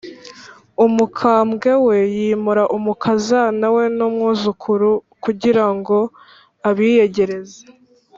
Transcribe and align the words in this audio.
umukambwe 0.85 1.71
we 1.85 1.97
yimura 2.17 2.63
umukazana 2.77 3.65
we 3.75 3.83
n'umwuzukuru 3.97 4.89
kugira 5.23 5.65
ngo 5.75 5.97
abiyegereze 6.69 7.61